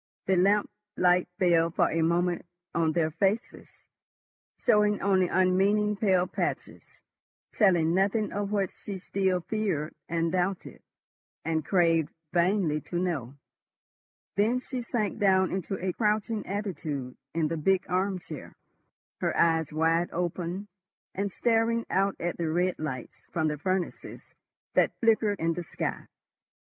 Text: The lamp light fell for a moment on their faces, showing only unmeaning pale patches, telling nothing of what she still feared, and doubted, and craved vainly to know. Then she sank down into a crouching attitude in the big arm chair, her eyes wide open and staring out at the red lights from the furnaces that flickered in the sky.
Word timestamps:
The 0.25 0.35
lamp 0.35 0.67
light 0.97 1.27
fell 1.37 1.69
for 1.69 1.91
a 1.91 2.01
moment 2.01 2.47
on 2.73 2.93
their 2.93 3.11
faces, 3.11 3.69
showing 4.57 4.99
only 4.99 5.27
unmeaning 5.27 5.95
pale 5.95 6.25
patches, 6.25 6.97
telling 7.51 7.93
nothing 7.93 8.31
of 8.33 8.51
what 8.51 8.71
she 8.71 8.97
still 8.97 9.41
feared, 9.41 9.93
and 10.09 10.31
doubted, 10.31 10.81
and 11.45 11.63
craved 11.63 12.09
vainly 12.33 12.81
to 12.81 12.97
know. 12.97 13.35
Then 14.35 14.59
she 14.59 14.81
sank 14.81 15.19
down 15.19 15.51
into 15.51 15.77
a 15.77 15.93
crouching 15.93 16.47
attitude 16.47 17.15
in 17.35 17.49
the 17.49 17.55
big 17.57 17.85
arm 17.87 18.17
chair, 18.17 18.55
her 19.19 19.37
eyes 19.37 19.71
wide 19.71 20.09
open 20.11 20.67
and 21.13 21.31
staring 21.31 21.85
out 21.91 22.15
at 22.19 22.37
the 22.39 22.49
red 22.49 22.79
lights 22.79 23.27
from 23.27 23.49
the 23.49 23.57
furnaces 23.59 24.33
that 24.73 24.97
flickered 24.99 25.39
in 25.39 25.53
the 25.53 25.61
sky. 25.61 26.07